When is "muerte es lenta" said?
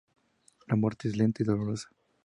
0.75-1.43